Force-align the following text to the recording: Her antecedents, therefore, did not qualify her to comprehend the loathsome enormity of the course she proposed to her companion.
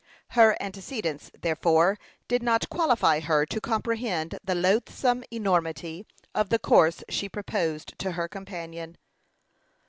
Her 0.29 0.57
antecedents, 0.59 1.29
therefore, 1.39 1.99
did 2.27 2.41
not 2.41 2.67
qualify 2.69 3.19
her 3.19 3.45
to 3.45 3.61
comprehend 3.61 4.39
the 4.43 4.55
loathsome 4.55 5.23
enormity 5.29 6.07
of 6.33 6.49
the 6.49 6.57
course 6.57 7.03
she 7.07 7.29
proposed 7.29 7.99
to 7.99 8.13
her 8.13 8.27
companion. 8.27 8.97